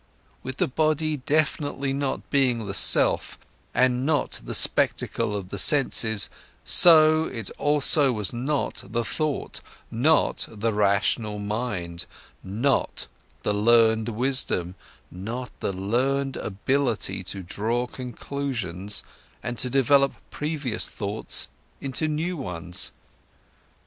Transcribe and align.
With 0.41 0.57
the 0.57 0.67
body 0.67 1.17
definitely 1.17 1.93
not 1.93 2.27
being 2.31 2.65
the 2.65 2.73
self, 2.73 3.37
and 3.71 4.03
not 4.03 4.41
the 4.43 4.55
spectacle 4.55 5.35
of 5.35 5.49
the 5.49 5.59
senses, 5.59 6.27
so 6.63 7.25
it 7.25 7.51
also 7.59 8.11
was 8.11 8.33
not 8.33 8.81
the 8.83 9.05
thought, 9.05 9.61
not 9.91 10.47
the 10.49 10.73
rational 10.73 11.37
mind, 11.37 12.07
not 12.43 13.05
the 13.43 13.53
learned 13.53 14.09
wisdom, 14.09 14.73
not 15.11 15.51
the 15.59 15.71
learned 15.71 16.35
ability 16.35 17.23
to 17.25 17.43
draw 17.43 17.85
conclusions 17.85 19.03
and 19.43 19.55
to 19.59 19.69
develop 19.69 20.15
previous 20.31 20.89
thoughts 20.89 21.47
in 21.79 21.91
to 21.91 22.07
new 22.07 22.35
ones. 22.35 22.91